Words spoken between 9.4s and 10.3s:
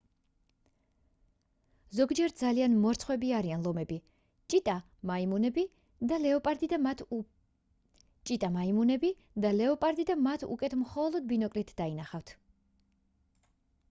ლეოპარდი და